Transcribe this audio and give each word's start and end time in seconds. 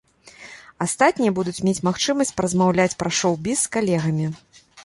Астатнія 0.85 1.33
будуць 1.39 1.59
мець 1.67 1.83
магчымасць 1.89 2.33
паразмаўляць 2.39 2.97
пра 3.05 3.09
шоў-біз 3.19 3.59
з 3.67 3.73
калегамі. 3.77 4.27